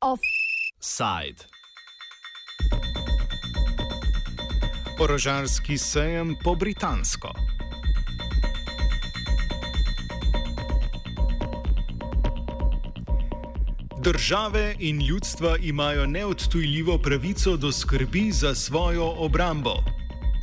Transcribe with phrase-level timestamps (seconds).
[0.00, 1.44] Offside.
[4.98, 7.32] Orožarski sejem po britansko.
[14.02, 19.97] Države in ljudstva imajo neodtujljivo pravico do skrbi za svojo obrambo.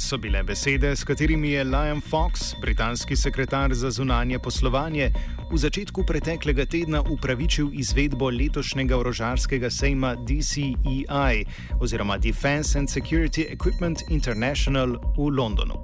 [0.05, 5.11] So bile besede, s katerimi je Liam Fox, britanski sekretar za zunanje poslovanje,
[5.51, 11.45] v začetku preteklega tedna upravičil izvedbo letošnjega orožarskega sejma DCEI
[11.79, 15.81] oziroma Defense and Security Equipment International v Londonu.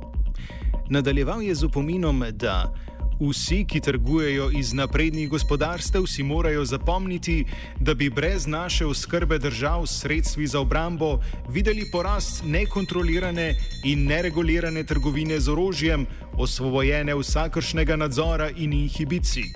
[0.89, 2.73] Nadaljeval je z upominom, da
[3.21, 7.45] Vsi, ki trgujejo iz naprednih gospodarstev, si morajo zapomniti,
[7.79, 14.83] da bi brez naše oskrbe držav s sredstvi za obrambo videli porast nekontrolirane in neregulirane
[14.83, 19.53] trgovine z orožjem, osvobojene vsakršnega nadzora in inhibicij.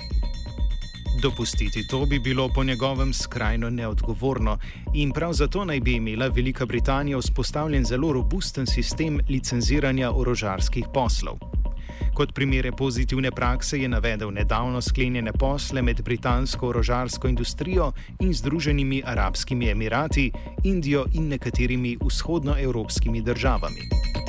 [1.22, 4.58] Dopustiti to bi bilo po njegovem skrajno neodgovorno
[4.94, 11.55] in prav zato naj bi imela Velika Britanija vzpostavljen zelo robusten sistem licenziranja orožarskih poslov.
[12.14, 19.04] Kot primere pozitivne prakse je navedel nedavno sklenjene posle med britansko orožarsko industrijo in Združenimi
[19.06, 20.32] arabskimi emirati,
[20.64, 24.25] Indijo in nekaterimi vzhodnoevropskimi državami.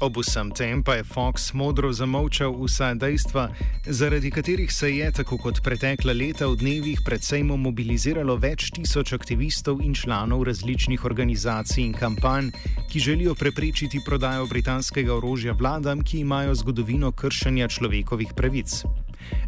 [0.00, 3.48] Ob vsem tem pa je Fox modro zamolčal vsa dejstva,
[3.82, 9.82] zaradi katerih se je, tako kot pretekla leta, v dnevih predvsem mobiliziralo več tisoč aktivistov
[9.82, 12.54] in članov različnih organizacij in kampanj,
[12.86, 18.84] ki želijo preprečiti prodajo britanskega orožja vladam, ki imajo zgodovino kršenja človekovih pravic.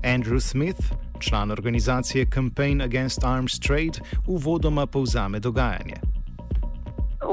[0.02, 0.82] Andrew Smith,
[1.22, 6.09] član organizacije Campaign Against Arms Trade, uvodoma povzame dogajanje.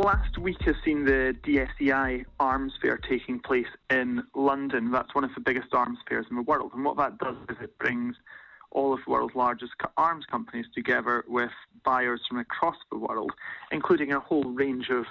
[0.07, 4.89] Last week has seen the DSEI arms fair taking place in London.
[4.89, 6.71] That's one of the biggest arms fairs in the world.
[6.73, 8.15] And what that does is it brings
[8.71, 11.51] all of the world's largest arms companies together with
[11.83, 13.33] buyers from across the world,
[13.73, 15.03] including a whole range of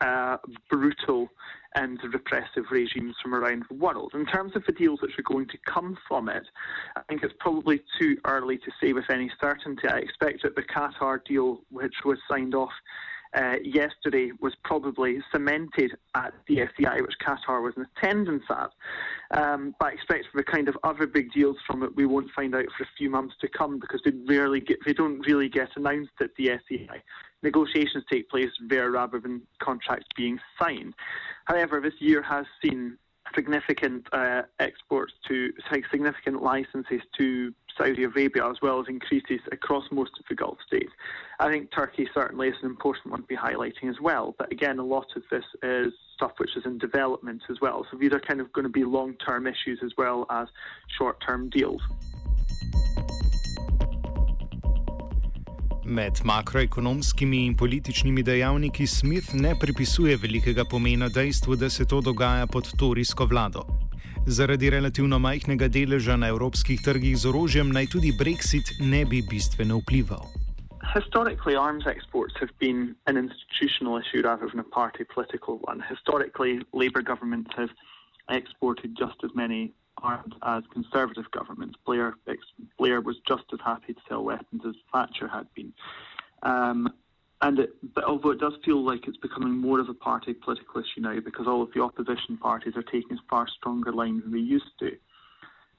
[0.00, 0.36] uh,
[0.70, 1.30] brutal
[1.74, 4.12] and repressive regimes from around the world.
[4.14, 6.44] In terms of the deals which are going to come from it,
[6.94, 9.88] I think it's probably too early to say with any certainty.
[9.88, 12.70] I expect that the Qatar deal, which was signed off
[13.34, 18.70] uh, yesterday was probably cemented at the DSEI, which Qatar was in attendance at.
[19.38, 22.30] Um, but I expect for the kind of other big deals from it, we won't
[22.30, 25.48] find out for a few months to come because they rarely get, they don't really
[25.48, 27.00] get announced at the DSEI.
[27.42, 30.94] Negotiations take place there rather than contracts being signed.
[31.44, 32.96] However, this year has seen
[33.34, 35.52] significant uh, exports to
[35.90, 40.92] significant licenses to Saudi Arabia, as well as increases across most of the Gulf states.
[41.40, 44.34] I think Turkey certainly is an important one to be highlighting as well.
[44.38, 47.86] But again, a lot of this is stuff which is in development as well.
[47.90, 50.48] So these are kind of going to be long term issues as well as
[50.98, 51.82] short term deals.
[55.86, 62.46] Med makroekonomskimi in političnimi dejavniki Smith ne pripisuje velikega pomena dejstvu, da se to dogaja
[62.46, 63.83] pod torijsko vlado.
[64.26, 69.76] Zaradi relativno majhnega deleža na evropskih trgih z orožjem naj tudi Brexit ne bi bistveno
[69.82, 70.24] vplival.
[70.96, 75.84] Historically, arms exports have been an institutional issue rather than a party political one.
[75.90, 77.68] Historically, Labour governments have
[78.30, 81.76] exported just as many arms as conservative governments.
[81.84, 82.14] Blair,
[82.78, 85.72] Blair was just as happy to sell weapons as Thatcher had been.
[86.42, 86.88] Um,
[87.44, 87.74] and it,
[88.06, 91.46] although it does feel like it's becoming more of a party political issue now because
[91.46, 94.96] all of the opposition parties are taking a far stronger lines than they used to.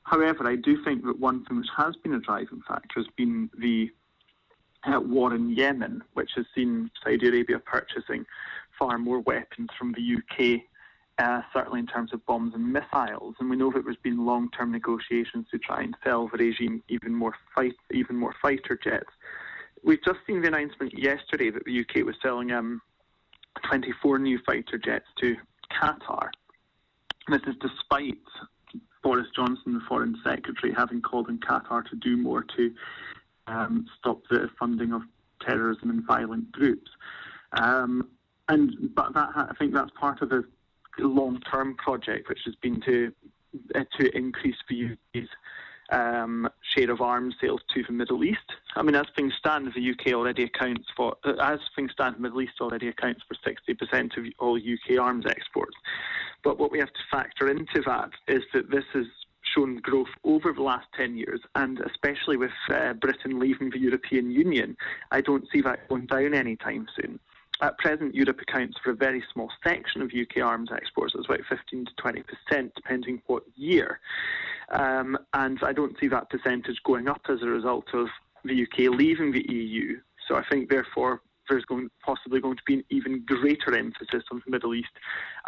[0.04, 3.50] However, I do think that one thing which has been a driving factor has been
[3.58, 3.90] the
[4.84, 8.28] uh, war in Yemen, which has seen Saudi Arabia purchasing
[8.78, 10.62] far more weapons from the UK,
[11.18, 13.34] uh, certainly in terms of bombs and missiles.
[13.40, 17.16] And we know that there's been long-term negotiations to try and sell the regime even
[17.16, 19.10] more fight, even more fighter jets.
[19.86, 22.82] We've just seen the announcement yesterday that the UK was selling um,
[23.70, 25.36] 24 new fighter jets to
[25.72, 26.30] Qatar.
[27.28, 28.18] This is despite
[29.04, 32.74] Boris Johnson, the Foreign Secretary, having called on Qatar to do more to
[33.46, 35.04] um, stop the funding of
[35.46, 36.90] terrorism and violent groups.
[37.52, 38.10] Um,
[38.50, 40.44] and but that I think that's part of a
[40.98, 43.14] long-term project, which has been to
[43.76, 45.30] uh, to increase the UK's
[45.90, 48.40] um, share of arms sales to the Middle East.
[48.76, 52.22] I mean, as things stand, the UK already accounts for, uh, as things stand, the
[52.22, 55.76] Middle East already accounts for 60% of all UK arms exports.
[56.44, 59.08] But what we have to factor into that is that this is
[59.56, 64.32] shown growth over the last 10 years, and especially with uh, Britain leaving the European
[64.32, 64.76] Union,
[65.12, 67.20] I don't see that going down anytime soon.
[67.62, 71.14] At present, Europe accounts for a very small section of UK arms exports.
[71.16, 74.00] It's about 15 to 20 percent, depending what year.
[74.70, 78.08] Um, and I don't see that percentage going up as a result of
[78.44, 80.00] the UK leaving the EU.
[80.28, 84.42] So I think, therefore, there's going, possibly going to be an even greater emphasis on
[84.44, 84.90] the Middle East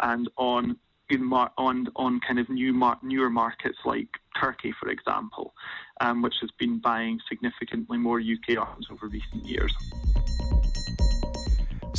[0.00, 0.76] and on
[1.16, 5.54] mar- on on kind of new mar- newer markets like Turkey, for example,
[6.00, 9.74] um, which has been buying significantly more UK arms over recent years.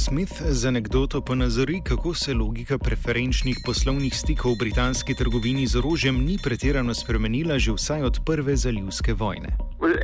[0.10, 6.18] Smith z anegdoto ponazori, kako se logika preferenčnih poslovnih stikov v britanski trgovini z orožjem
[6.26, 9.54] ni pretirano spremenila že vsaj od prve zalivske vojne.
[9.78, 10.02] Uh,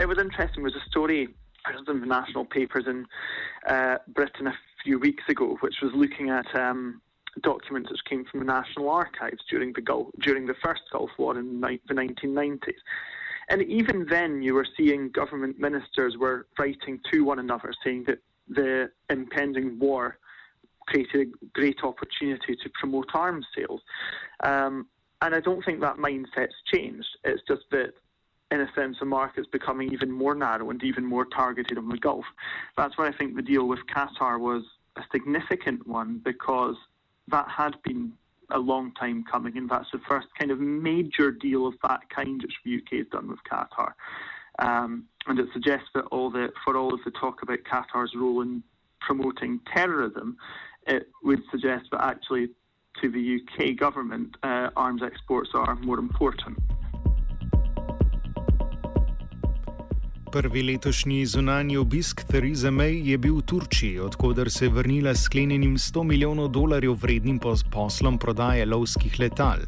[4.85, 7.01] few weeks ago, which was looking at um,
[7.41, 11.33] documents that came from the National Archives during the Gulf, during the first Gulf War
[11.33, 11.45] in
[11.89, 12.81] the 1990s.
[13.49, 18.19] And even then, you were seeing government ministers were writing to one another, saying that
[18.47, 20.17] the impending war
[20.87, 23.81] created a great opportunity to promote arms sales.
[24.43, 24.87] Um,
[25.21, 27.07] and I don't think that mindset's changed.
[27.23, 27.93] It's just that,
[28.51, 31.97] in a sense, the market's becoming even more narrow and even more targeted on the
[31.97, 32.25] Gulf.
[32.77, 34.63] That's why I think the deal with Qatar was
[34.97, 36.75] a significant one because
[37.29, 38.13] that had been
[38.51, 42.41] a long time coming, and that's the first kind of major deal of that kind
[42.41, 43.93] which the UK has done with Qatar.
[44.59, 48.41] Um, and it suggests that all the, for all of the talk about Qatar's role
[48.41, 48.63] in
[49.01, 50.37] promoting terrorism,
[50.87, 52.49] it would suggest that actually
[53.01, 56.57] to the UK government, uh, arms exports are more important.
[60.31, 65.23] Prvi letošnji zunanji obisk Theresa May je bil v Turčiji, odkuder se je vrnila s
[65.23, 67.39] sklenjenim 100 milijonov dolarjev vrednim
[67.71, 69.63] poslom prodaje lovskih letal.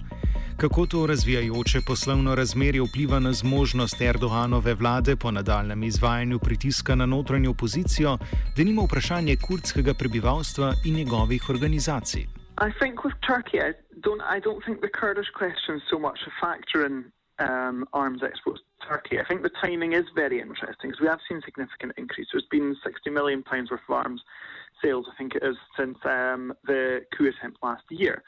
[0.61, 7.05] Kako to razvijajoče poslovno razmerje vpliva na zmožnost Erdoganove vlade po nadaljem izvajanju pritiska na
[7.05, 8.17] notranjo opozicijo,
[8.55, 12.23] da nima vprašanje kurdskega prebivalstva in njegovih organizacij?
[12.67, 13.71] I think with Turkey, I
[14.05, 16.95] don't, I don't think the Kurdish question is so much a factor in
[17.47, 19.15] um, arms exports to Turkey.
[19.21, 22.27] I think the timing is very interesting because we have seen significant increase.
[22.31, 24.21] There's been 60 million pounds worth of arms
[24.81, 26.81] sales, I think it is, since um, the
[27.13, 28.23] coup attempt last year.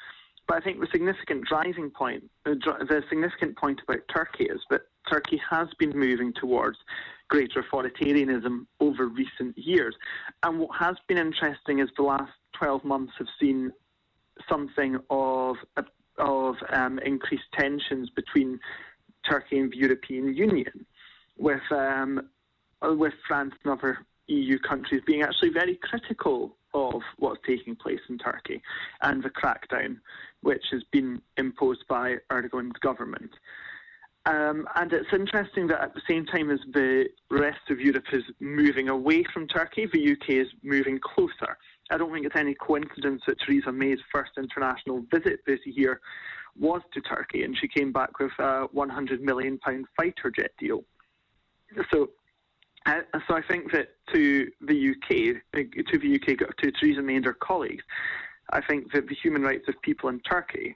[0.50, 5.40] But I think the significant driving point, the significant point about Turkey is that Turkey
[5.48, 6.80] has been moving towards
[7.28, 9.96] greater authoritarianism over recent years.
[10.42, 13.72] And what has been interesting is the last 12 months have seen
[14.50, 15.58] something of
[16.18, 18.60] of um, increased tensions between
[19.30, 20.84] Turkey and the European Union,
[21.38, 22.28] with um,
[22.82, 28.18] with France and other EU countries being actually very critical of what's taking place in
[28.18, 28.62] Turkey
[29.02, 29.98] and the crackdown
[30.42, 33.32] which has been imposed by Erdogan's government.
[34.26, 38.24] Um, and it's interesting that at the same time as the rest of Europe is
[38.40, 41.58] moving away from Turkey, the UK is moving closer.
[41.90, 46.02] I don't think it's any coincidence that Theresa May's first international visit this year
[46.60, 50.84] was to Turkey, and she came back with a 100 million pound fighter jet deal.
[51.92, 52.10] So,
[52.86, 55.08] uh, so I think that to the UK,
[55.54, 57.84] to the UK, to Theresa May and her colleagues,
[58.52, 60.76] I think that the human rights of people in Turkey,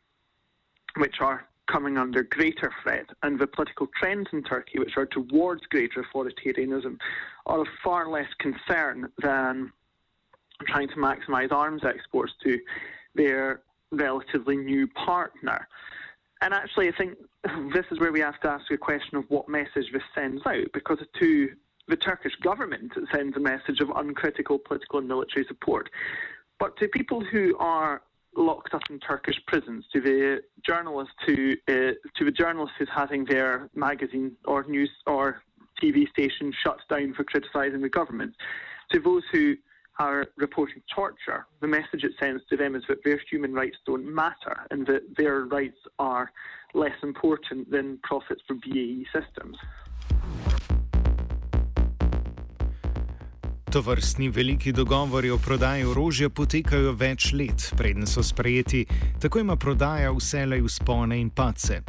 [0.98, 5.62] which are coming under greater threat, and the political trends in Turkey, which are towards
[5.68, 6.98] greater authoritarianism,
[7.46, 9.72] are of far less concern than
[10.68, 12.60] trying to maximise arms exports to
[13.16, 13.62] their
[13.92, 15.68] relatively new partner.
[16.42, 17.18] And actually, I think
[17.74, 20.68] this is where we have to ask a question of what message this sends out,
[20.74, 21.50] because to
[21.88, 25.90] the Turkish government, sends a message of uncritical political and military support.
[26.60, 28.02] But to people who are
[28.36, 33.26] locked up in Turkish prisons, to the journalists who, uh, to the journalists who's having
[33.26, 35.42] their magazine or news or
[35.82, 38.34] TV station shut down for criticising the government,
[38.92, 39.56] to those who
[40.00, 44.06] are reporting torture, the message it sends to them is that their human rights don't
[44.06, 46.32] matter and that their rights are
[46.74, 49.58] less important than profits for BAE systems.
[53.74, 58.84] To vrstni veliki dogovori o prodaji orožja potekajo več let, preden so sprejeti,
[59.22, 61.80] tako ima prodaja vselej uspone in pace.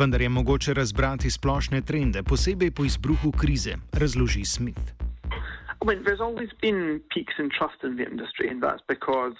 [0.00, 4.90] Vendar je mogoče razbrati splošne trende, posebej po izbruhu krize, razloži Smith.
[5.78, 9.38] I mean, there's always been peaks in trust in the industry, and that's because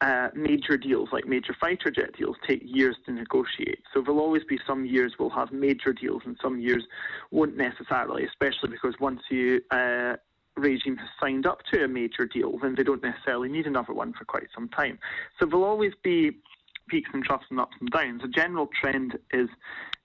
[0.00, 3.82] uh, major deals, like major fighter jet deals, take years to negotiate.
[3.92, 6.82] So there'll always be some years we'll have major deals, and some years
[7.30, 10.16] won't necessarily, especially because once you uh,
[10.56, 14.12] regime has signed up to a major deal, then they don't necessarily need another one
[14.12, 14.98] for quite some time.
[15.38, 16.32] So there'll always be
[16.88, 18.22] peaks and troughs and ups and downs.
[18.22, 19.48] The general trend is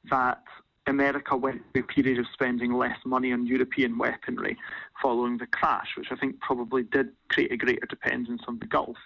[0.10, 0.44] that
[0.88, 4.58] America went through a period of spending less money on European weaponry
[5.02, 8.98] following the crash, which I think probably did create a greater dependence on the Gulf.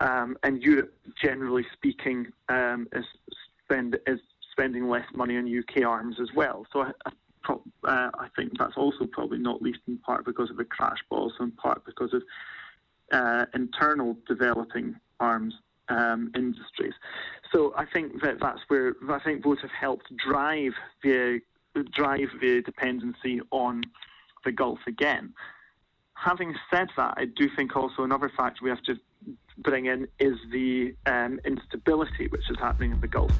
[0.00, 3.04] Um, and Europe, generally speaking, um, is,
[3.64, 4.20] spend, is
[4.50, 6.66] spending less money on UK arms as well.
[6.72, 7.12] So I, I,
[7.48, 11.16] uh, I, think that's also probably not least in part because of the crash, but
[11.16, 12.22] also in part because of
[13.12, 15.54] uh, internal developing arms
[15.88, 16.94] um, industries.
[17.52, 21.40] So I think that that's where I think both have helped drive the
[21.92, 23.82] drive the dependency on
[24.44, 25.32] the Gulf again.
[26.14, 28.96] Having said that, I do think also another factor we have to
[29.58, 33.32] bring in is the um, instability which is happening in the Gulf.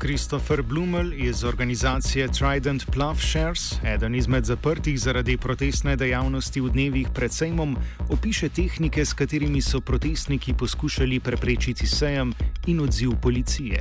[0.00, 7.32] Christopher Blumel iz organizacije Trident Plowshares, eden izmed zaprtih zaradi protestne dejavnosti v dnevih pred
[7.32, 7.76] sejmom,
[8.08, 12.32] opiše tehnike, s katerimi so protestniki poskušali preprečiti sejem
[12.66, 13.80] in odziv policije.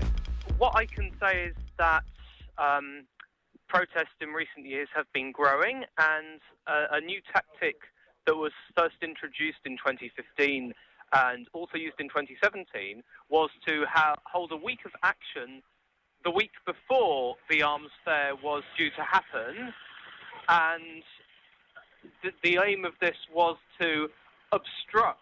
[2.59, 3.07] Um,
[3.71, 5.77] protests in recent years have been growing,
[6.11, 7.77] and a, a new tactic
[8.25, 10.75] that was first introduced in 2015
[11.25, 13.73] and also used in 2017 was to
[14.27, 15.63] hold a week of action
[16.23, 19.73] the week before the arms fair was due to happen,
[20.47, 21.03] and
[22.23, 24.07] the, the aim of this was to
[24.51, 25.19] obstruct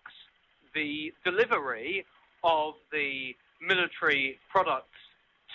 [0.73, 2.05] the delivery
[2.43, 4.97] of the military products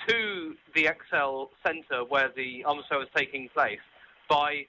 [0.09, 3.79] to the Excel Centre where the arms fair was taking place
[4.29, 4.67] by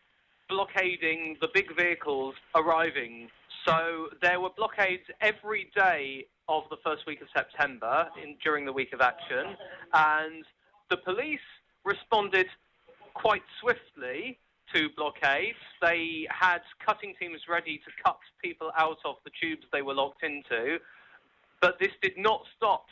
[0.50, 3.30] blockading the big vehicles arriving.
[3.66, 8.74] So there were blockades every day of the first week of September in, during the
[8.74, 9.56] week of action,
[9.94, 10.44] and
[10.90, 11.40] the police
[11.86, 12.48] responded
[13.14, 14.40] quite swiftly
[14.74, 15.58] to blockades.
[15.82, 20.24] They had cutting teams ready to cut people out of the tubes they were locked
[20.24, 20.80] into,
[21.62, 22.86] but this did not stop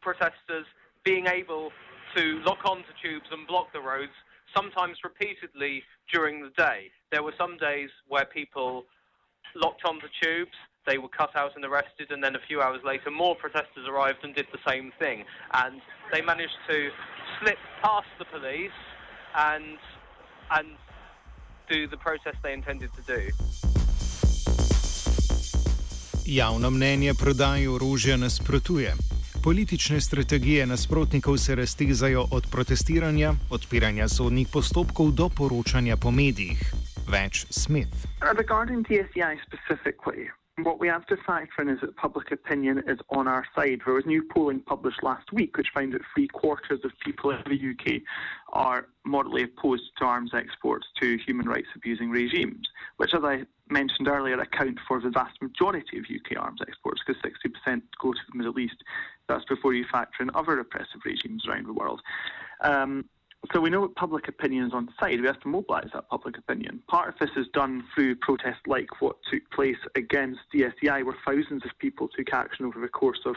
[0.00, 0.66] protesters
[1.04, 1.70] being able
[2.16, 4.12] to lock onto tubes and block the roads,
[4.54, 5.82] sometimes repeatedly
[6.12, 6.90] during the day.
[7.10, 8.84] There were some days where people
[9.54, 10.56] locked onto tubes,
[10.88, 14.20] they were cut out and arrested, and then a few hours later, more protesters arrived
[14.24, 15.18] and did the same thing.
[15.62, 15.74] And
[16.12, 16.78] they managed to
[17.38, 18.78] slip past the police
[19.48, 19.78] and
[20.56, 20.68] and
[21.68, 23.22] do the protest they intended to do.
[26.26, 28.94] Javno mnenje prodaji orožja nasprotuje.
[29.44, 36.60] Politične strategije nasprotnikov se raztezajo od protestiranja, odpiranja sodnih postopkov do poročanja po medijih.
[37.08, 37.94] Več Smith.
[38.20, 40.28] Regarding DSEI specifically,
[40.64, 43.80] what we have to factor in is that public opinion is on our side.
[43.84, 47.42] There was new polling published last week which found that three quarters of people in
[47.46, 48.02] the UK
[48.52, 54.08] are moderately opposed to arms exports to human rights abusing regimes, which, as I mentioned
[54.08, 58.38] earlier, account for the vast majority of UK arms exports because 60% go to the
[58.38, 58.76] Middle East.
[59.28, 62.00] That's before you factor in other oppressive regimes around the world.
[62.62, 63.04] Um,
[63.52, 65.20] so we know what public opinion is on the side.
[65.20, 66.82] We have to mobilise that public opinion.
[66.88, 71.16] Part of this is done through protests like what took place against the DSEI, where
[71.24, 73.36] thousands of people took action over the course of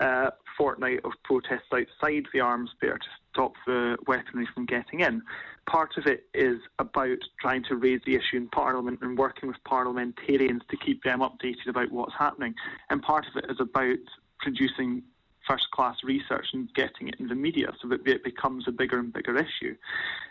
[0.00, 5.22] uh, fortnight of protests outside the arms fair to stop the weaponry from getting in.
[5.66, 9.62] Part of it is about trying to raise the issue in Parliament and working with
[9.64, 12.54] parliamentarians to keep them updated about what's happening.
[12.90, 13.98] And part of it is about
[14.40, 15.02] producing
[15.48, 18.98] first class research and getting it in the media so that it becomes a bigger
[18.98, 19.76] and bigger issue.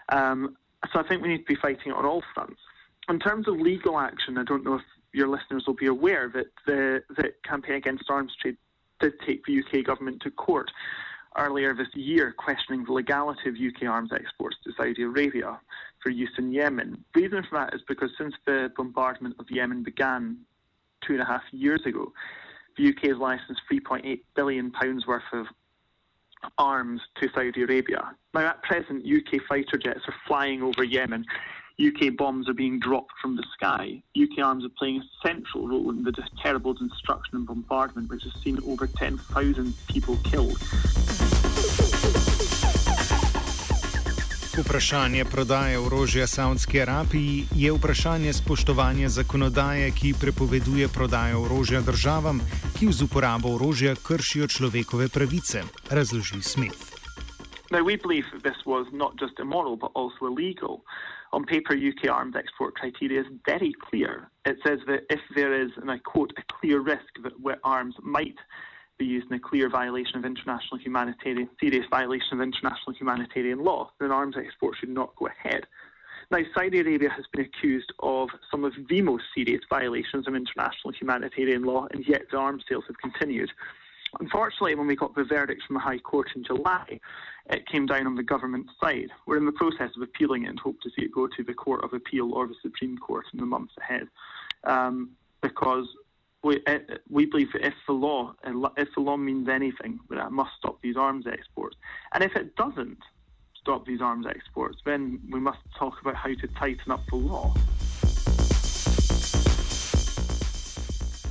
[0.09, 0.57] Um,
[0.91, 2.59] so I think we need to be fighting it on all fronts.
[3.09, 4.81] In terms of legal action, I don't know if
[5.13, 8.57] your listeners will be aware that the, the campaign against arms trade
[8.99, 10.71] did take the UK government to court
[11.37, 15.59] earlier this year, questioning the legality of UK arms exports to Saudi Arabia
[16.01, 17.03] for use in Yemen.
[17.13, 20.37] The reason for that is because since the bombardment of Yemen began
[21.05, 22.13] two and a half years ago,
[22.77, 25.47] the UK has licensed 3.8 billion pounds worth of
[26.57, 28.11] arms to Saudi Arabia.
[28.33, 31.25] Now, at present, UK fighter jets are flying over Yemen.
[31.79, 34.01] UK bombs are being dropped from the sky.
[34.15, 38.33] UK arms are playing a central role in the terrible destruction and bombardment, which has
[38.43, 40.59] seen over 10,000 people killed.
[44.57, 52.37] Vprašanje prodaje orožja Saudski Arabiji je vprašanje spoštovanja zakonodaje, ki prepoveduje prodajo orožja državam,
[52.77, 56.93] ki z uporabo orožja kršijo človekove pravice, razloži Smith.
[57.71, 60.85] Now, we believe that this was not just immoral, but also illegal.
[61.31, 64.29] On paper, UK arms export criteria is very clear.
[64.45, 67.33] It says that if there is, and I quote, a clear risk that
[67.63, 68.37] arms might
[68.97, 73.91] be used in a clear violation of international humanitarian, serious violation of international humanitarian law,
[73.99, 75.65] then arms exports should not go ahead.
[76.31, 80.93] Now, Saudi Arabia has been accused of some of the most serious violations of international
[80.93, 83.51] humanitarian law, and yet the arms sales have continued.
[84.19, 86.99] Unfortunately, when we got the verdict from the High Court in July,
[87.49, 89.09] it came down on the government side.
[89.25, 91.53] We're in the process of appealing it and hope to see it go to the
[91.53, 94.07] Court of Appeal or the Supreme Court in the months ahead.
[94.65, 95.87] Um, because
[96.43, 98.33] we, uh, we believe if the law
[98.77, 101.77] if the law means anything, that it must stop these arms exports.
[102.13, 102.99] And if it doesn't
[103.55, 107.53] stop these arms exports, then we must talk about how to tighten up the law.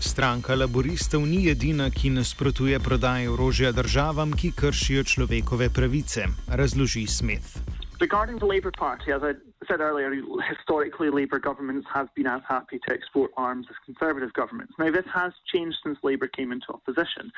[0.01, 7.57] Stranka laboristov ni edina, ki nasprotuje prodaji orožja državam, ki kršijo človekove pravice, razloži Smith.
[8.01, 9.33] Regarding the Labour Party, as I
[9.69, 10.13] said earlier,
[10.49, 14.75] historically Labour governments have been as happy to export arms as Conservative governments.
[14.79, 17.31] Now, this has changed since Labour came into opposition,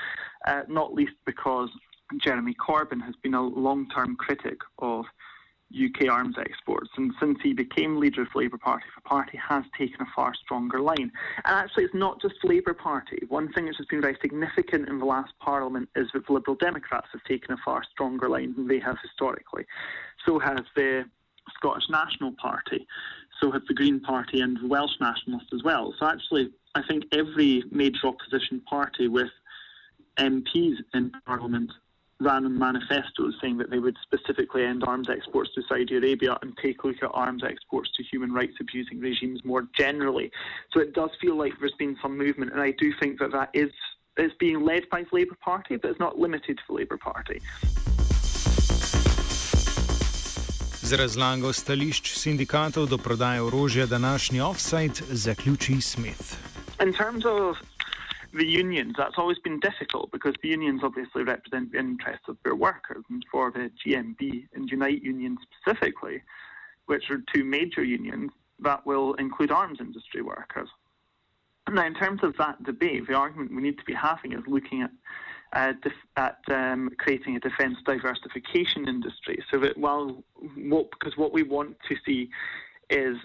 [0.46, 1.70] uh, not least because
[2.20, 5.04] Jeremy Corbyn has been a long term critic of
[5.74, 6.90] UK arms exports.
[6.96, 10.34] And since he became leader of the Labour Party, the party has taken a far
[10.34, 11.10] stronger line.
[11.44, 13.22] And actually, it's not just Labour Party.
[13.28, 16.56] One thing which has been very significant in the last Parliament is that the Liberal
[16.56, 19.64] Democrats have taken a far stronger line than they have historically.
[20.24, 21.04] So has the
[21.64, 22.86] Scottish National Party,
[23.40, 25.94] so have the Green Party and the Welsh Nationalists as well.
[25.98, 29.30] So actually, I think every major opposition party with
[30.18, 31.70] MPs in Parliament
[32.20, 36.82] ran manifestos saying that they would specifically end arms exports to Saudi Arabia and take
[36.84, 40.30] a look at arms exports to human rights abusing regimes more generally.
[40.72, 43.50] So it does feel like there's been some movement, and I do think that that
[43.54, 43.70] is
[44.16, 47.40] is being led by the Labour Party, but it's not limited to the Labour Party.
[50.84, 56.36] Z razlago stališč sindikatov do prodaje orožja današnji offside zaključi Smith.
[58.34, 62.56] The unions, that's always been difficult because the unions obviously represent the interests of their
[62.68, 63.02] workers.
[63.10, 64.20] And for the GMB
[64.54, 66.16] and Unite unions specifically,
[66.86, 70.68] which are two major unions, that will include arms industry workers.
[71.70, 74.82] Now, in terms of that debate, the argument we need to be having is looking
[74.82, 74.90] at
[75.52, 80.22] uh, def- at um, creating a defence diversification industry, so that while
[80.56, 82.28] what because what we want to see
[82.90, 83.16] is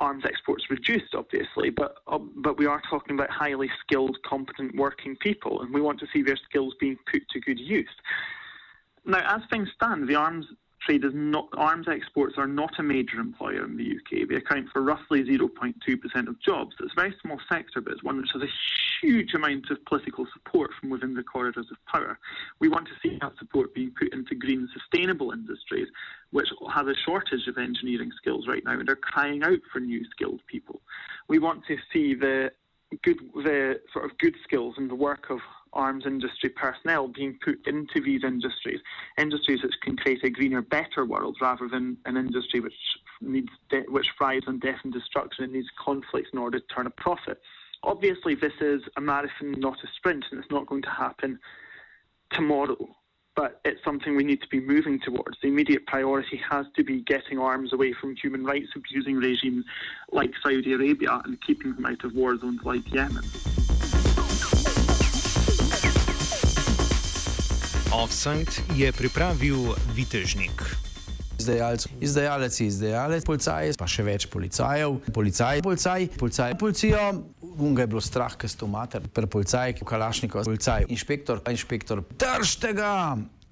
[0.00, 5.16] arms exports reduced, obviously, but um, but we are talking about highly skilled, competent working
[5.16, 7.88] people, and we want to see their skills being put to good use.
[9.04, 10.46] Now, as things stand, the arms
[10.88, 14.28] trade is not arms exports are not a major employer in the UK.
[14.28, 15.74] They account for roughly 0.2%
[16.28, 16.76] of jobs.
[16.80, 18.48] It's a very small sector, but it's one which has a
[19.00, 22.18] huge amount of political support from within the corridors of power.
[22.60, 25.88] We want to see that support being put into green, sustainable industries,
[26.30, 30.04] which have a shortage of engineering skills right now, and they're crying out for new
[30.10, 30.80] skilled people.
[31.28, 32.50] We want to see the
[33.02, 35.40] good, the sort of good skills and the work of
[35.72, 38.80] arms industry personnel being put into these industries,
[39.18, 42.74] industries which can create a greener, better world, rather than an industry which
[43.20, 46.86] needs de- which thrives on death and destruction and needs conflicts in order to turn
[46.86, 47.40] a profit.
[47.84, 51.38] Obviously, this is a marathon, not a sprint, and it's not going to happen
[52.32, 52.76] tomorrow.
[53.36, 55.38] But it's something we need to be moving towards.
[55.40, 59.64] The immediate priority has to be getting arms away from human rights abusing regimes
[60.10, 63.22] like Saudi Arabia and keeping them out of war zones like Yemen.
[67.92, 70.87] Offside je pripravil Vitežnik.
[71.48, 77.00] Izdajalec, izdajalec je izdajalec, policaj, pa še več policajev, policaj, policaj, policaj, policijo.
[77.58, 82.92] Unga je bilo strah, ker ste umater, per policaj, kalašnikov, policaj, inšpektor, inšpektor, držte ga!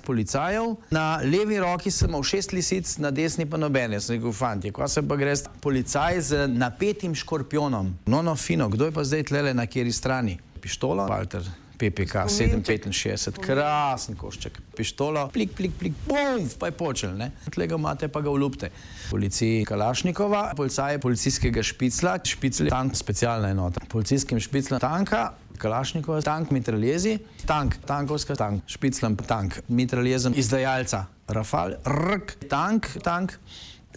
[0.07, 0.77] Policajev.
[0.95, 3.99] Na levi roki sem imel šest lisic, na desni pa nobene.
[3.99, 7.91] Sem rekel, fanti, ko se pa greš, policaj z napetim škorpionom.
[8.07, 10.37] No, no, fino, kdo je pa zdaj tlele na kjeri strani?
[10.63, 17.31] Pištola, Walter, PPK 765, krasen košček, pištolo, plik, plik, plik, bum, pa je počel, ne?
[17.53, 18.71] Tlega imate pa ga vlupte.
[19.11, 23.85] Policiji Kalašnikova, policaje policijskega špicla, špicl tank, specialna enota.
[23.93, 32.37] Policijskim špiclom tanka, Kalašnikova, tank, mitraljezi, tank, tankovska, tank, špiclom, tank, mitraljezem, izdajalca, Rafal, rk,
[32.49, 33.39] tank, tank.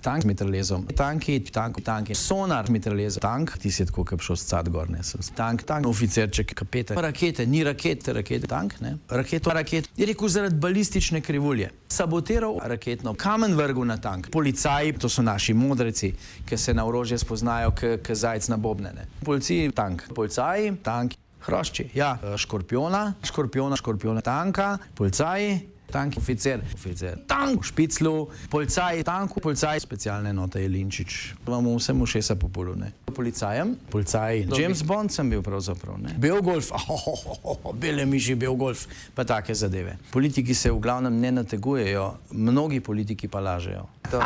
[0.02, 4.48] Tank s mitraljezom, tanki, tank, tanki, sonar mitraljezom, tank, ti si tako, kot šel s
[4.48, 5.02] cad gor, ne,
[5.36, 10.56] tank, tank, oficerček, kapetan, rakete, ni rakete, rakete, tank, ne, raketo, raket, je rekel zaradi
[10.56, 16.14] balistične krivulje, sabotiral raketno, kamen vrgel na tank, policaji, to so naši modreci,
[16.48, 22.16] ki se na orožje spoznajo, k zajc na bobnene, policiji, tank, policaji, tank, hrošči, ja,
[22.38, 25.60] škorpiona, škorpiona, škorpiona, tanka, policaji,
[25.92, 31.18] tank, oficer, oficer, tank, špiclu, policaj, tank, policaj, specialne note je Linčič.
[31.48, 32.92] Imamo vse mušesa popolune.
[33.16, 36.14] Policajem, policaj, James Bond sem bil pravzaprav, ne.
[36.18, 39.98] Belgolf, oh, oh, oh, oh, bele miši, Belgolf, pa take zadeve.
[40.12, 43.88] Politiki se v glavnem ne nategujejo, mnogi politiki pa lažejo.
[44.12, 44.24] To.